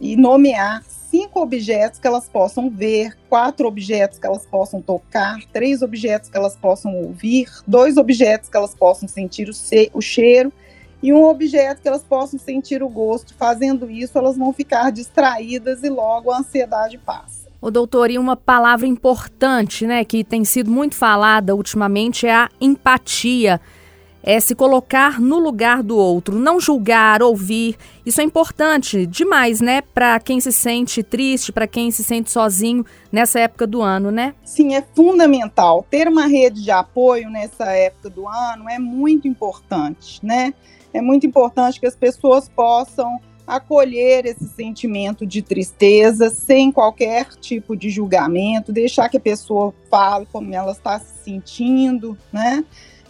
e 0.00 0.16
nomear 0.16 0.84
cinco 1.10 1.40
objetos 1.40 1.98
que 1.98 2.06
elas 2.06 2.28
possam 2.28 2.68
ver, 2.70 3.16
quatro 3.28 3.66
objetos 3.66 4.18
que 4.18 4.26
elas 4.26 4.44
possam 4.46 4.80
tocar, 4.80 5.42
três 5.52 5.82
objetos 5.82 6.28
que 6.28 6.36
elas 6.36 6.54
possam 6.54 6.94
ouvir, 6.94 7.48
dois 7.66 7.96
objetos 7.96 8.48
que 8.48 8.56
elas 8.56 8.74
possam 8.74 9.08
sentir 9.08 9.48
o, 9.48 9.52
o 9.94 10.02
cheiro 10.02 10.52
e 11.02 11.12
um 11.12 11.24
objeto 11.24 11.80
que 11.80 11.88
elas 11.88 12.02
possam 12.02 12.38
sentir 12.38 12.82
o 12.82 12.88
gosto. 12.88 13.34
Fazendo 13.34 13.90
isso, 13.90 14.18
elas 14.18 14.36
vão 14.36 14.52
ficar 14.52 14.90
distraídas 14.90 15.82
e 15.82 15.88
logo 15.88 16.30
a 16.30 16.38
ansiedade 16.38 16.98
passa. 16.98 17.37
O 17.60 17.72
doutor, 17.72 18.08
e 18.08 18.18
uma 18.18 18.36
palavra 18.36 18.86
importante, 18.86 19.84
né, 19.84 20.04
que 20.04 20.22
tem 20.22 20.44
sido 20.44 20.70
muito 20.70 20.94
falada 20.94 21.56
ultimamente 21.56 22.24
é 22.24 22.32
a 22.32 22.48
empatia. 22.60 23.60
É 24.22 24.38
se 24.38 24.54
colocar 24.54 25.20
no 25.20 25.38
lugar 25.38 25.82
do 25.82 25.96
outro, 25.96 26.38
não 26.38 26.60
julgar, 26.60 27.20
ouvir. 27.20 27.76
Isso 28.06 28.20
é 28.20 28.24
importante 28.24 29.06
demais, 29.06 29.60
né, 29.60 29.80
para 29.80 30.20
quem 30.20 30.40
se 30.40 30.52
sente 30.52 31.02
triste, 31.02 31.50
para 31.50 31.66
quem 31.66 31.90
se 31.90 32.04
sente 32.04 32.30
sozinho 32.30 32.84
nessa 33.10 33.40
época 33.40 33.66
do 33.66 33.82
ano, 33.82 34.12
né? 34.12 34.34
Sim, 34.44 34.74
é 34.76 34.84
fundamental. 34.94 35.84
Ter 35.90 36.06
uma 36.06 36.26
rede 36.26 36.62
de 36.62 36.70
apoio 36.70 37.28
nessa 37.28 37.72
época 37.72 38.08
do 38.10 38.28
ano 38.28 38.68
é 38.68 38.78
muito 38.78 39.26
importante, 39.26 40.24
né? 40.24 40.54
É 40.92 41.00
muito 41.00 41.26
importante 41.26 41.80
que 41.80 41.86
as 41.86 41.96
pessoas 41.96 42.48
possam 42.48 43.18
acolher 43.48 44.26
esse 44.26 44.46
sentimento 44.46 45.26
de 45.26 45.40
tristeza 45.40 46.28
sem 46.28 46.70
qualquer 46.70 47.26
tipo 47.36 47.74
de 47.74 47.88
julgamento, 47.88 48.70
deixar 48.70 49.08
que 49.08 49.16
a 49.16 49.20
pessoa 49.20 49.72
fale 49.90 50.26
como 50.30 50.54
ela 50.54 50.72
está 50.72 51.00
se 51.00 51.24
sentindo, 51.24 52.16
né? 52.30 52.62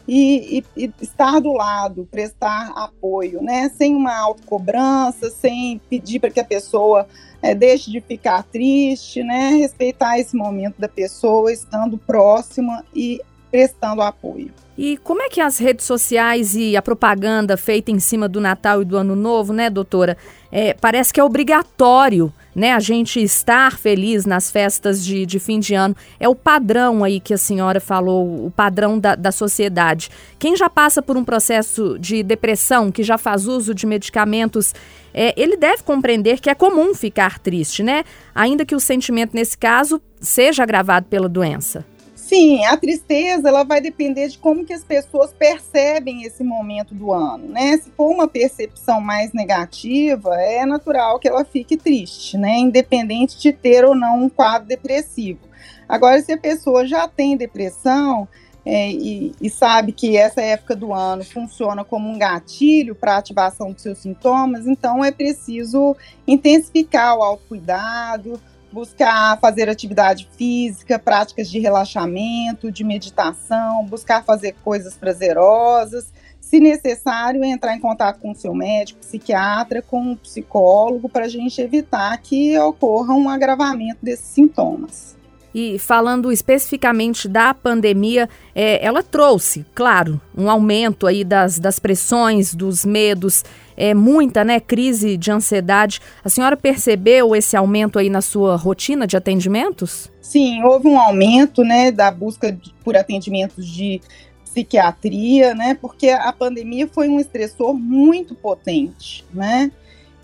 E, 0.07 0.65
e, 0.77 0.85
e 0.85 0.93
estar 1.03 1.39
do 1.41 1.53
lado, 1.53 2.09
prestar 2.11 2.73
apoio, 2.77 3.43
né? 3.43 3.69
Sem 3.71 3.95
uma 3.97 4.17
autocobrança, 4.17 5.29
sem 5.29 5.81
pedir 5.91 6.21
para 6.21 6.31
que 6.31 6.41
a 6.41 6.45
pessoa 6.45 7.07
é, 7.43 7.53
deixe 7.53 7.91
de 7.91 8.01
ficar 8.01 8.45
triste, 8.45 9.25
né? 9.25 9.51
Respeitar 9.57 10.19
esse 10.19 10.37
momento 10.37 10.81
da 10.81 10.89
pessoa, 10.89 11.53
estando 11.53 11.99
próxima 11.99 12.85
e 12.95 13.21
prestando 13.51 14.01
apoio. 14.01 14.53
E 14.79 14.97
como 14.99 15.21
é 15.21 15.29
que 15.29 15.41
as 15.41 15.59
redes 15.59 15.85
sociais 15.85 16.55
e 16.55 16.77
a 16.77 16.81
propaganda 16.81 17.57
feita 17.57 17.91
em 17.91 17.99
cima 17.99 18.29
do 18.29 18.41
Natal 18.41 18.81
e 18.81 18.85
do 18.85 18.97
Ano 18.97 19.17
Novo, 19.17 19.53
né, 19.53 19.69
doutora? 19.69 20.17
É, 20.53 20.73
parece 20.73 21.13
que 21.13 21.19
é 21.19 21.25
obrigatório, 21.25 22.33
né, 22.55 22.73
a 22.73 22.79
gente 22.79 23.21
estar 23.21 23.77
feliz 23.77 24.25
nas 24.25 24.53
festas 24.53 25.05
de, 25.05 25.27
de 25.27 25.41
fim 25.41 25.59
de 25.59 25.75
ano. 25.75 25.97
É 26.21 26.29
o 26.29 26.35
padrão 26.35 27.03
aí 27.03 27.19
que 27.19 27.35
a 27.35 27.39
senhora 27.39 27.81
falou, 27.81 28.47
o 28.47 28.53
padrão 28.53 29.01
da, 29.01 29.17
da 29.17 29.33
sociedade. 29.33 30.11
Quem 30.39 30.57
já 30.57 30.71
passa 30.71 31.03
por 31.03 31.17
um 31.17 31.25
processo 31.25 31.99
de 31.99 32.23
depressão, 32.23 32.93
que 32.93 33.03
já 33.03 33.19
faz 33.19 33.49
uso 33.49 33.75
de 33.75 33.85
medicamentos, 33.85 34.73
é, 35.13 35.35
ele 35.37 35.57
deve 35.57 35.83
compreender 35.83 36.39
que 36.39 36.49
é 36.49 36.55
comum 36.55 36.95
ficar 36.95 37.41
triste, 37.41 37.83
né? 37.83 38.05
Ainda 38.33 38.65
que 38.65 38.77
o 38.77 38.81
sentimento, 38.81 39.35
nesse 39.35 39.59
caso, 39.59 40.01
seja 40.21 40.63
agravado 40.63 41.07
pela 41.07 41.29
doença. 41.29 41.85
Sim, 42.29 42.63
a 42.67 42.77
tristeza 42.77 43.49
ela 43.49 43.65
vai 43.65 43.81
depender 43.81 44.29
de 44.29 44.37
como 44.37 44.63
que 44.63 44.75
as 44.75 44.85
pessoas 44.85 45.33
percebem 45.33 46.25
esse 46.25 46.45
momento 46.45 46.95
do 46.95 47.11
ano, 47.11 47.49
né? 47.49 47.79
Se 47.79 47.91
for 47.93 48.11
uma 48.11 48.29
percepção 48.29 49.01
mais 49.01 49.33
negativa, 49.33 50.35
é 50.35 50.67
natural 50.67 51.19
que 51.19 51.27
ela 51.27 51.43
fique 51.43 51.75
triste, 51.75 52.37
né? 52.37 52.59
Independente 52.59 53.39
de 53.39 53.51
ter 53.51 53.83
ou 53.83 53.95
não 53.95 54.25
um 54.25 54.29
quadro 54.29 54.69
depressivo. 54.69 55.41
Agora, 55.89 56.21
se 56.21 56.31
a 56.31 56.37
pessoa 56.37 56.87
já 56.87 57.09
tem 57.09 57.35
depressão 57.35 58.29
é, 58.63 58.91
e, 58.91 59.35
e 59.41 59.49
sabe 59.49 59.93
que 59.93 60.15
essa 60.15 60.43
época 60.43 60.77
do 60.77 60.93
ano 60.93 61.25
funciona 61.25 61.83
como 61.83 62.11
um 62.11 62.19
gatilho 62.19 62.95
para 62.95 63.17
ativação 63.17 63.73
dos 63.73 63.81
seus 63.81 63.97
sintomas, 63.97 64.67
então 64.67 65.03
é 65.03 65.11
preciso 65.11 65.97
intensificar 66.27 67.17
o 67.17 67.23
autocuidado, 67.23 68.39
buscar 68.73 69.39
fazer 69.41 69.69
atividade 69.69 70.29
física, 70.37 70.99
práticas 70.99 71.51
de 71.51 71.59
relaxamento, 71.59 72.71
de 72.71 72.85
meditação, 72.85 73.85
buscar 73.87 74.25
fazer 74.25 74.55
coisas 74.65 74.97
prazerosas. 74.97 76.13
Se 76.41 76.61
necessário, 76.61 77.45
entrar 77.45 77.75
em 77.75 77.81
contato 77.81 78.21
com 78.21 78.31
o 78.31 78.35
seu 78.35 78.55
médico, 78.55 79.01
psiquiatra, 79.01 79.83
com 79.83 80.01
um 80.01 80.17
psicólogo, 80.17 81.09
para 81.09 81.27
a 81.27 81.29
gente 81.29 81.61
evitar 81.61 82.17
que 82.19 82.59
ocorra 82.59 83.13
um 83.15 83.29
agravamento 83.29 83.99
desses 84.03 84.27
sintomas. 84.27 85.19
E 85.55 85.79
falando 85.79 86.31
especificamente 86.31 87.27
da 87.27 87.53
pandemia, 87.53 88.29
é, 88.55 88.85
ela 88.85 89.03
trouxe, 89.03 89.65
claro, 89.75 90.21
um 90.37 90.51
aumento 90.51 91.07
aí 91.07 91.25
das, 91.25 91.59
das 91.59 91.79
pressões, 91.79 92.55
dos 92.55 92.85
medos, 92.85 93.45
é, 93.79 93.95
muita 93.95 94.45
né, 94.45 94.59
crise 94.59 95.17
de 95.17 95.31
ansiedade. 95.31 96.01
A 96.25 96.29
senhora 96.29 96.57
percebeu 96.57 97.35
esse 97.35 97.57
aumento 97.57 97.99
aí 97.99 98.11
na 98.11 98.21
sua 98.21 98.57
rotina 98.57 99.07
de 99.07 99.17
atendimentos? 99.17 100.11
Sim, 100.21 100.63
houve 100.65 100.89
um 100.89 100.99
aumento 100.99 101.63
né, 101.63 101.93
da 101.93 102.11
busca 102.11 102.59
por 102.85 102.97
atendimentos 102.97 103.67
de 103.67 104.01
psiquiatria, 104.45 105.55
né? 105.55 105.79
Porque 105.81 106.09
a 106.09 106.33
pandemia 106.33 106.89
foi 106.89 107.09
um 107.09 107.21
estressor 107.21 107.75
muito 107.75 108.35
potente, 108.35 109.25
né? 109.33 109.71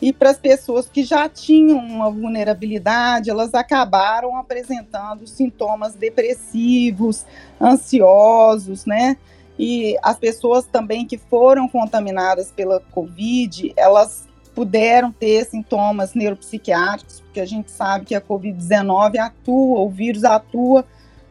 E 0.02 0.12
para 0.12 0.30
as 0.30 0.38
pessoas 0.38 0.88
que 0.88 1.04
já 1.04 1.28
tinham 1.28 1.78
uma 1.78 2.10
vulnerabilidade, 2.10 3.30
elas 3.30 3.54
acabaram 3.54 4.36
apresentando 4.36 5.26
sintomas 5.26 5.94
depressivos, 5.94 7.24
ansiosos, 7.60 8.84
né? 8.84 9.16
E 9.58 9.96
as 10.02 10.18
pessoas 10.18 10.64
também 10.66 11.06
que 11.06 11.16
foram 11.16 11.68
contaminadas 11.68 12.50
pela 12.50 12.80
Covid, 12.80 13.72
elas 13.76 14.26
puderam 14.54 15.10
ter 15.10 15.44
sintomas 15.44 16.14
neuropsiquiátricos, 16.14 17.20
porque 17.20 17.40
a 17.40 17.46
gente 17.46 17.70
sabe 17.70 18.04
que 18.04 18.14
a 18.14 18.20
Covid-19 18.20 19.18
atua, 19.18 19.80
o 19.80 19.90
vírus 19.90 20.24
atua 20.24 20.84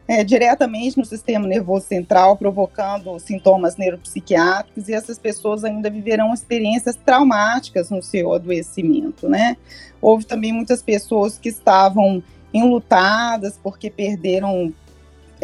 é, 0.06 0.22
diretamente 0.22 0.98
no 0.98 1.04
sistema 1.04 1.46
nervoso 1.46 1.86
central, 1.86 2.36
provocando 2.36 3.18
sintomas 3.18 3.76
neuropsiquiátricos, 3.76 4.88
e 4.88 4.92
essas 4.92 5.18
pessoas 5.18 5.64
ainda 5.64 5.88
viverão 5.88 6.34
experiências 6.34 6.96
traumáticas 6.96 7.90
no 7.90 8.02
seu 8.02 8.34
adoecimento, 8.34 9.28
né? 9.28 9.56
Houve 10.02 10.26
também 10.26 10.52
muitas 10.52 10.82
pessoas 10.82 11.38
que 11.38 11.48
estavam 11.48 12.22
enlutadas 12.52 13.58
porque 13.62 13.90
perderam 13.90 14.72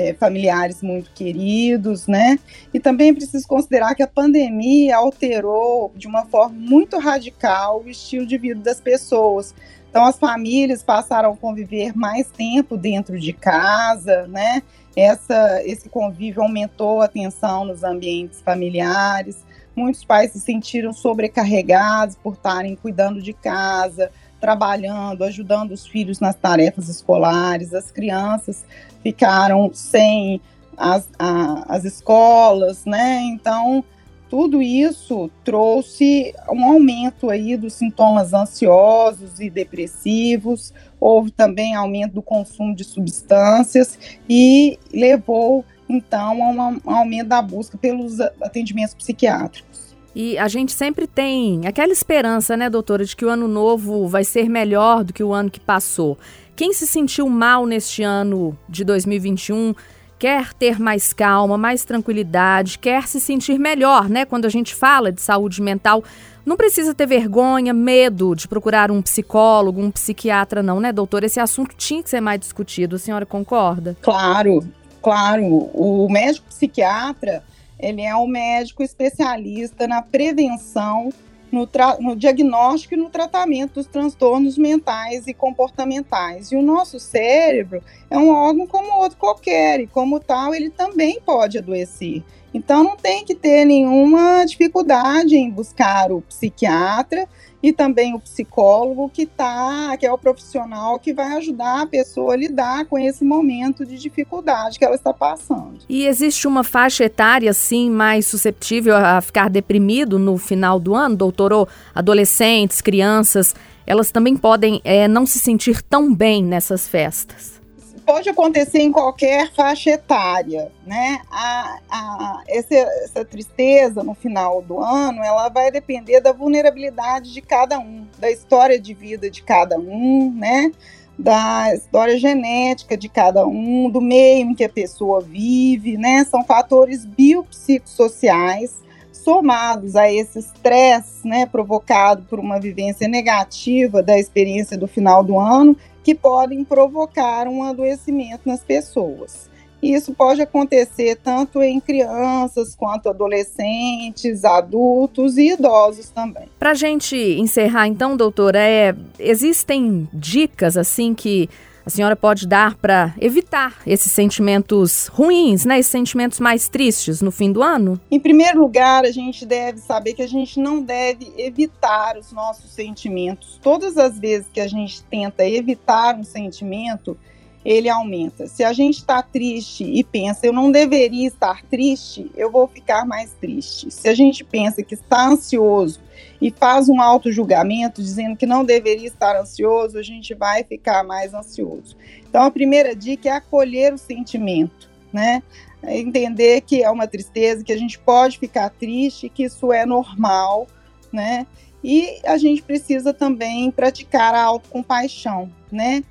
é, 0.01 0.15
familiares 0.15 0.83
muito 0.83 1.11
queridos, 1.13 2.07
né? 2.07 2.39
E 2.73 2.81
também 2.81 3.15
preciso 3.15 3.47
considerar 3.47 3.95
que 3.95 4.03
a 4.03 4.07
pandemia 4.07 4.97
alterou 4.97 5.93
de 5.95 6.07
uma 6.07 6.25
forma 6.25 6.57
muito 6.59 6.99
radical 6.99 7.83
o 7.85 7.91
estilo 7.91 8.27
de 8.27 8.39
vida 8.39 8.61
das 8.61 8.81
pessoas. 8.81 9.55
Então, 9.91 10.05
as 10.05 10.19
famílias 10.19 10.83
passaram 10.83 11.33
a 11.33 11.37
conviver 11.37 11.97
mais 11.97 12.29
tempo 12.31 12.77
dentro 12.77 13.19
de 13.19 13.33
casa, 13.33 14.27
né? 14.29 14.63
Essa, 14.97 15.63
esse 15.65 15.89
convívio 15.89 16.43
aumentou 16.43 17.01
a 17.01 17.09
tensão 17.09 17.65
nos 17.65 17.83
ambientes 17.83 18.41
familiares. 18.41 19.45
Muitos 19.75 20.05
pais 20.05 20.33
se 20.33 20.41
sentiram 20.41 20.93
sobrecarregados 20.93 22.17
por 22.17 22.35
estarem 22.35 22.77
cuidando 22.77 23.21
de 23.21 23.33
casa, 23.33 24.11
trabalhando, 24.41 25.23
ajudando 25.23 25.73
os 25.73 25.87
filhos 25.87 26.19
nas 26.19 26.35
tarefas 26.35 26.89
escolares. 26.89 27.75
As 27.75 27.91
crianças 27.91 28.65
ficaram 29.03 29.71
sem 29.73 30.41
as, 30.77 31.09
a, 31.19 31.65
as 31.69 31.85
escolas, 31.85 32.85
né? 32.87 33.21
Então, 33.25 33.85
tudo 34.31 34.63
isso 34.63 35.29
trouxe 35.45 36.33
um 36.49 36.65
aumento 36.65 37.29
aí 37.29 37.57
dos 37.57 37.75
sintomas 37.75 38.33
ansiosos 38.33 39.41
e 39.41 39.51
depressivos, 39.51 40.73
houve 41.01 41.33
também 41.33 41.75
aumento 41.75 42.15
do 42.15 42.23
consumo 42.23 42.75
de 42.75 42.85
substâncias 42.85 43.99
e 44.29 44.79
levou 44.95 45.65
então 45.89 46.45
a 46.45 46.69
um 46.69 46.95
aumento 46.95 47.27
da 47.27 47.43
busca 47.43 47.77
pelos 47.77 48.21
atendimentos 48.21 48.95
psiquiátricos. 48.95 49.90
E 50.15 50.37
a 50.39 50.49
gente 50.49 50.73
sempre 50.73 51.07
tem 51.07 51.67
aquela 51.67 51.93
esperança, 51.93 52.57
né, 52.57 52.69
doutora, 52.69 53.05
de 53.05 53.15
que 53.15 53.25
o 53.25 53.29
ano 53.29 53.47
novo 53.47 54.09
vai 54.09 54.25
ser 54.25 54.49
melhor 54.49 55.05
do 55.05 55.13
que 55.13 55.23
o 55.23 55.33
ano 55.33 55.51
que 55.51 55.61
passou. 55.61 56.19
Quem 56.57 56.73
se 56.73 56.87
sentiu 56.87 57.29
mal 57.29 57.65
neste 57.65 58.03
ano 58.03 58.59
de 58.69 58.85
2021 58.85 59.75
quer 60.19 60.53
ter 60.53 60.79
mais 60.79 61.15
calma, 61.15 61.57
mais 61.57 61.83
tranquilidade, 61.83 62.79
quer 62.79 63.09
se 63.09 63.19
sentir 63.19 63.59
melhor, 63.59 64.11
né? 64.11 64.27
Quando 64.27 64.45
a 64.45 64.51
gente 64.51 64.75
fala 64.75 65.11
de 65.11 65.23
saúde 65.23 65.63
mental, 65.63 66.05
não 66.45 66.59
precisa 66.59 66.93
ter 66.93 67.07
vergonha, 67.07 67.73
medo 67.73 68.35
de 68.35 68.47
procurar 68.47 68.91
um 68.91 69.01
psicólogo, 69.01 69.81
um 69.81 69.91
psiquiatra, 69.91 70.63
não, 70.63 70.79
né, 70.79 70.93
doutor? 70.93 71.25
Esse 71.25 71.41
assunto 71.41 71.75
tinha 71.75 72.03
que 72.03 72.11
ser 72.11 72.21
mais 72.21 72.39
discutido. 72.39 72.97
A 72.97 72.99
senhora 72.99 73.25
concorda? 73.25 73.97
Claro, 74.03 74.63
claro. 75.01 75.43
O 75.73 76.07
médico 76.11 76.47
psiquiatra, 76.49 77.43
ele 77.83 78.03
é 78.03 78.15
um 78.15 78.27
médico 78.27 78.83
especialista 78.83 79.87
na 79.87 80.03
prevenção 80.03 81.11
no, 81.51 81.69
no, 82.01 82.17
diagnóstico 82.17 82.95
e 82.95 82.97
no 82.97 83.11
tratamento 83.11 83.75
dos 83.75 83.87
transtornos 83.87 84.57
mentais 84.57 85.27
e 85.27 85.35
comportamentais. 85.35 86.53
E 86.53 86.57
o 86.57 86.63
nosso 86.63 87.01
cérebro 87.01 87.83
é 88.09 88.17
um 88.17 88.31
órgão 88.31 88.67
como 88.67 89.01
outro 89.01 89.19
qualquer, 89.19 89.81
e 89.81 89.87
como 89.87 90.21
tal, 90.21 90.55
ele 90.55 90.71
também 90.71 91.21
pode 91.21 91.59
adoecer. 91.59 92.23
Então, 92.53 92.83
não 92.83 92.97
tem 92.97 93.25
que 93.25 93.35
ter 93.35 93.65
nenhuma 93.65 94.45
dificuldade 94.45 95.37
em 95.37 95.51
buscar 95.51 96.11
o 96.11 96.21
psiquiatra 96.23 97.29
e 97.63 97.73
também 97.73 98.15
o 98.15 98.21
psicólogo 98.21 99.09
que 99.09 99.27
tá, 99.27 99.97
que 99.99 100.07
é 100.07 100.13
o 100.13 100.19
profissional 100.19 100.99
que 100.99 101.13
vai 101.13 101.37
ajudar 101.37 101.83
a 101.83 101.87
pessoa 101.87 102.33
a 102.33 102.37
lidar 102.37 102.87
com 102.87 102.99
esse 102.99 103.25
momento 103.25 103.85
de 103.85 103.99
dificuldade 103.99 104.79
que 104.79 104.85
ela 104.85 104.95
está 104.95 105.13
passando. 105.13 105.79
E 105.89 106.07
existe 106.07 106.49
uma 106.49 106.65
faixa 106.65 107.05
etária 107.05 107.51
assim 107.51 107.91
mais 107.91 108.27
susceptível 108.27 108.97
a 108.97 109.21
ficar 109.21 109.51
deprimido 109.51 110.19
no 110.19 110.39
final 110.39 110.81
do 110.81 110.95
ano, 110.95 111.17
doutorou? 111.17 111.69
Adolescentes, 111.95 112.81
crianças, 112.81 113.55
elas 113.87 114.11
também 114.11 114.37
podem 114.37 114.81
é, 114.85 115.07
não 115.07 115.27
se 115.27 115.39
sentir 115.39 115.83
tão 115.83 116.15
bem 116.15 116.43
nessas 116.43 116.89
festas 116.89 117.60
pode 118.05 118.29
acontecer 118.29 118.81
em 118.81 118.93
qualquer 118.93 119.53
faixa 119.53 119.91
etária, 119.91 120.71
né? 120.87 121.21
A, 121.31 121.79
a, 121.91 122.43
essa, 122.49 122.75
essa 122.75 123.25
tristeza 123.25 124.03
no 124.03 124.15
final 124.15 124.63
do 124.63 124.81
ano, 124.81 125.23
ela 125.23 125.49
vai 125.49 125.71
depender 125.71 126.21
da 126.21 126.33
vulnerabilidade 126.33 127.33
de 127.33 127.41
cada 127.41 127.79
um, 127.79 128.07
da 128.19 128.31
história 128.31 128.81
de 128.81 128.95
vida 128.95 129.31
de 129.31 129.43
cada 129.43 129.79
um, 129.79 130.33
né? 130.33 130.73
Da 131.19 131.75
história 131.75 132.19
genética 132.19 132.97
de 132.97 133.09
cada 133.09 133.47
um, 133.47 133.91
do 133.91 134.01
meio 134.01 134.51
em 134.51 134.55
que 134.55 134.65
a 134.65 134.69
pessoa 134.69 135.21
vive, 135.21 135.97
né? 135.97 136.25
São 136.25 136.45
fatores 136.45 137.05
biopsicossociais 137.05 138.81
somados 139.13 139.97
a 139.97 140.11
esse 140.11 140.39
estresse, 140.39 141.27
né, 141.29 141.47
provocado 141.47 142.23
por 142.23 142.41
uma 142.41 142.59
vivência 142.59 143.07
negativa 143.07 144.03
da 144.03 144.19
experiência 144.19 144.79
do 144.79 144.87
final 144.87 145.23
do 145.23 145.39
ano, 145.39 145.77
que 146.03 146.15
podem 146.15 146.65
provocar 146.65 147.47
um 147.47 147.63
adoecimento 147.63 148.43
nas 148.47 148.63
pessoas. 148.63 149.51
Isso 149.83 150.13
pode 150.13 150.43
acontecer 150.43 151.17
tanto 151.17 151.63
em 151.63 151.81
crianças 151.81 152.75
quanto 152.75 153.09
adolescentes, 153.09 154.45
adultos 154.45 155.39
e 155.39 155.53
idosos 155.53 156.11
também. 156.11 156.45
Para 156.59 156.75
gente 156.75 157.17
encerrar, 157.17 157.87
então, 157.87 158.15
doutora, 158.15 158.59
é, 158.59 158.95
existem 159.19 160.07
dicas 160.13 160.77
assim 160.77 161.15
que 161.15 161.49
a 161.91 161.93
senhora 161.93 162.15
pode 162.15 162.47
dar 162.47 162.77
para 162.77 163.13
evitar 163.21 163.81
esses 163.85 164.13
sentimentos 164.13 165.09
ruins, 165.09 165.65
né? 165.65 165.81
Esses 165.81 165.91
sentimentos 165.91 166.39
mais 166.39 166.69
tristes 166.69 167.21
no 167.21 167.33
fim 167.33 167.51
do 167.51 167.65
ano? 167.65 168.01
Em 168.09 168.21
primeiro 168.21 168.61
lugar, 168.61 169.05
a 169.05 169.11
gente 169.11 169.45
deve 169.45 169.79
saber 169.79 170.15
que 170.15 170.23
a 170.23 170.29
gente 170.29 170.61
não 170.61 170.81
deve 170.81 171.33
evitar 171.37 172.17
os 172.17 172.31
nossos 172.31 172.71
sentimentos. 172.71 173.59
Todas 173.61 173.99
as 173.99 174.17
vezes 174.17 174.47
que 174.53 174.61
a 174.61 174.69
gente 174.69 175.03
tenta 175.03 175.45
evitar 175.45 176.15
um 176.15 176.23
sentimento, 176.23 177.19
ele 177.65 177.89
aumenta. 177.89 178.47
Se 178.47 178.63
a 178.63 178.73
gente 178.73 178.99
está 178.99 179.21
triste 179.21 179.83
e 179.83 180.05
pensa, 180.05 180.47
eu 180.47 180.53
não 180.53 180.71
deveria 180.71 181.27
estar 181.27 181.61
triste, 181.65 182.31
eu 182.37 182.53
vou 182.53 182.69
ficar 182.69 183.05
mais 183.05 183.33
triste. 183.41 183.91
Se 183.91 184.09
a 184.09 184.15
gente 184.15 184.45
pensa 184.45 184.81
que 184.81 184.95
está 184.95 185.27
ansioso 185.27 185.99
e 186.41 186.51
faz 186.51 186.89
um 186.89 187.01
auto-julgamento 187.01 188.03
dizendo 188.03 188.37
que 188.37 188.47
não 188.47 188.65
deveria 188.65 189.09
estar 189.09 189.39
ansioso, 189.39 189.99
a 189.99 190.03
gente 190.03 190.35
vai 190.35 190.65
ficar 190.65 191.05
mais 191.05 191.35
ansioso. 191.35 191.97
Então, 192.29 192.43
a 192.43 192.51
primeira 192.51 192.95
dica 192.95 193.29
é 193.29 193.33
acolher 193.33 193.93
o 193.93 193.99
sentimento, 193.99 194.89
né? 195.13 195.43
É 195.83 195.99
entender 195.99 196.61
que 196.63 196.83
é 196.83 196.91
uma 196.91 197.07
tristeza, 197.07 197.65
que 197.65 197.73
a 197.73 197.79
gente 197.79 197.99
pode 197.99 198.39
ficar 198.39 198.71
triste, 198.71 199.29
que 199.29 199.45
isso 199.45 199.73
é 199.73 199.87
normal, 199.87 200.67
né? 201.13 201.47
E 201.83 202.21
a 202.25 202.37
gente 202.37 202.63
precisa 202.63 203.15
também 203.15 203.71
praticar 203.71 204.35
a 204.35 204.43
autocompaixão, 204.43 205.51
né? 205.73 206.03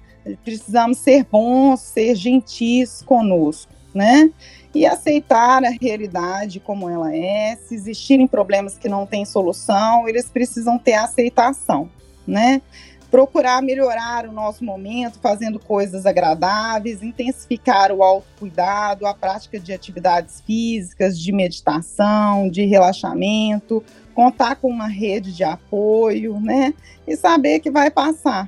precisamos 0.44 0.98
ser 0.98 1.26
bons, 1.26 1.80
ser 1.80 2.16
gentis 2.16 3.02
conosco, 3.04 3.72
né? 3.94 4.30
E 4.74 4.86
aceitar 4.86 5.64
a 5.64 5.70
realidade 5.70 6.60
como 6.60 6.90
ela 6.90 7.16
é. 7.16 7.56
Se 7.56 7.74
existirem 7.74 8.28
problemas 8.28 8.78
que 8.78 8.88
não 8.88 9.06
têm 9.06 9.26
solução, 9.26 10.08
eles 10.08 10.30
precisam 10.30 10.78
ter 10.78 10.94
aceitação, 10.94 11.90
né? 12.28 12.62
Procurar 13.10 13.64
melhorar 13.64 14.28
o 14.28 14.32
nosso 14.32 14.64
momento 14.64 15.20
fazendo 15.20 15.60
coisas 15.60 16.06
agradáveis, 16.06 17.02
intensificar 17.02 17.92
o 17.92 18.04
autocuidado, 18.04 19.08
a 19.08 19.16
prática 19.16 19.60
de 19.60 19.74
atividades 19.74 20.42
físicas, 20.42 21.20
de 21.20 21.32
meditação, 21.32 22.48
de 22.48 22.66
relaxamento, 22.66 23.84
contar 24.14 24.58
com 24.58 24.68
uma 24.68 24.88
rede 24.88 25.34
de 25.34 25.44
apoio, 25.44 26.40
né? 26.40 26.76
E 27.08 27.16
saber 27.16 27.60
que 27.60 27.72
vai 27.72 27.90
passar, 27.90 28.48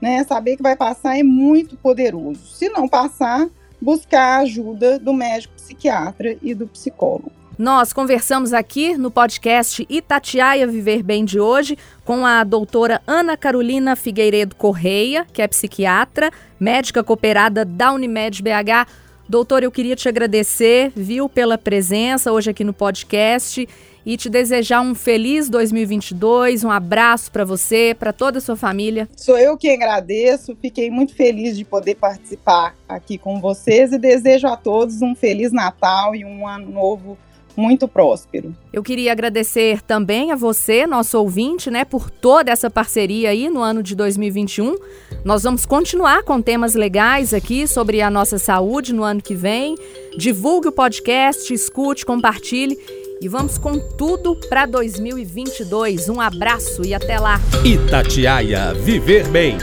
né? 0.00 0.22
Saber 0.22 0.56
que 0.56 0.62
vai 0.62 0.76
passar 0.76 1.18
é 1.18 1.24
muito 1.24 1.76
poderoso. 1.76 2.46
Se 2.54 2.68
não 2.68 2.86
passar, 2.86 3.48
buscar 3.82 4.38
a 4.38 4.38
ajuda 4.38 4.98
do 4.98 5.12
médico 5.12 5.54
psiquiatra 5.54 6.36
e 6.40 6.54
do 6.54 6.68
psicólogo. 6.68 7.32
Nós 7.58 7.92
conversamos 7.92 8.52
aqui 8.52 8.96
no 8.96 9.10
podcast 9.10 9.86
Itatiaia 9.88 10.66
Viver 10.66 11.02
Bem 11.02 11.24
de 11.24 11.38
hoje 11.38 11.76
com 12.04 12.24
a 12.24 12.44
doutora 12.44 13.02
Ana 13.06 13.36
Carolina 13.36 13.94
Figueiredo 13.94 14.56
Correia, 14.56 15.26
que 15.32 15.42
é 15.42 15.48
psiquiatra, 15.48 16.30
médica 16.58 17.04
cooperada 17.04 17.64
da 17.64 17.92
Unimed 17.92 18.42
BH. 18.42 18.88
Doutor, 19.28 19.62
eu 19.62 19.70
queria 19.70 19.94
te 19.96 20.08
agradecer, 20.08 20.92
viu, 20.94 21.28
pela 21.28 21.58
presença 21.58 22.32
hoje 22.32 22.50
aqui 22.50 22.64
no 22.64 22.72
podcast 22.72 23.68
e 24.04 24.16
te 24.16 24.28
desejar 24.28 24.80
um 24.80 24.94
feliz 24.94 25.48
2022, 25.48 26.64
um 26.64 26.70
abraço 26.70 27.30
para 27.30 27.44
você, 27.44 27.94
para 27.98 28.12
toda 28.12 28.38
a 28.38 28.40
sua 28.40 28.56
família. 28.56 29.08
Sou 29.16 29.38
eu 29.38 29.56
que 29.56 29.70
agradeço, 29.70 30.56
fiquei 30.60 30.90
muito 30.90 31.14
feliz 31.14 31.56
de 31.56 31.64
poder 31.64 31.94
participar 31.94 32.74
aqui 32.88 33.16
com 33.18 33.40
vocês 33.40 33.92
e 33.92 33.98
desejo 33.98 34.46
a 34.46 34.56
todos 34.56 35.02
um 35.02 35.14
feliz 35.14 35.52
Natal 35.52 36.14
e 36.14 36.24
um 36.24 36.46
ano 36.46 36.70
novo 36.70 37.16
muito 37.56 37.86
próspero. 37.86 38.54
Eu 38.72 38.82
queria 38.82 39.12
agradecer 39.12 39.82
também 39.82 40.32
a 40.32 40.36
você, 40.36 40.86
nosso 40.86 41.18
ouvinte, 41.18 41.70
né, 41.70 41.84
por 41.84 42.10
toda 42.10 42.50
essa 42.50 42.70
parceria 42.70 43.30
aí 43.30 43.48
no 43.48 43.60
ano 43.60 43.82
de 43.82 43.94
2021. 43.94 44.76
Nós 45.24 45.42
vamos 45.42 45.66
continuar 45.66 46.22
com 46.22 46.40
temas 46.40 46.74
legais 46.74 47.34
aqui 47.34 47.66
sobre 47.66 48.00
a 48.00 48.10
nossa 48.10 48.38
saúde 48.38 48.92
no 48.92 49.02
ano 49.02 49.20
que 49.20 49.34
vem. 49.34 49.76
Divulgue 50.16 50.68
o 50.68 50.72
podcast, 50.72 51.52
escute, 51.52 52.06
compartilhe 52.06 52.78
e 53.22 53.28
vamos 53.28 53.56
com 53.56 53.78
tudo 53.78 54.34
para 54.48 54.66
2022. 54.66 56.08
Um 56.08 56.20
abraço 56.20 56.84
e 56.84 56.92
até 56.92 57.18
lá. 57.18 57.40
Itatiaia 57.64 58.74
Viver 58.74 59.28
Bem. 59.28 59.56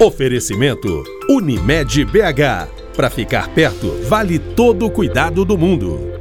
Oferecimento 0.00 1.04
Unimed 1.28 2.04
BH 2.06 2.96
Para 2.96 3.10
ficar 3.10 3.48
perto, 3.48 3.92
vale 4.08 4.38
todo 4.38 4.86
o 4.86 4.90
cuidado 4.90 5.44
do 5.44 5.56
mundo. 5.56 6.11